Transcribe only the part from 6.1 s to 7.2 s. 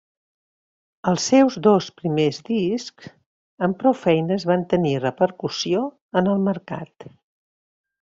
en el mercat.